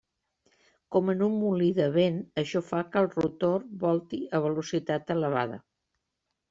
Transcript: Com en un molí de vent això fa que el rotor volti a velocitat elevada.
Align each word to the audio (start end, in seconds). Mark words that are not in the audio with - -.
Com 0.95 1.11
en 1.13 1.21
un 1.25 1.35
molí 1.41 1.67
de 1.81 1.87
vent 1.97 2.17
això 2.43 2.63
fa 2.71 2.81
que 2.95 3.05
el 3.05 3.11
rotor 3.15 3.69
volti 3.87 4.25
a 4.39 4.43
velocitat 4.49 5.19
elevada. 5.19 5.67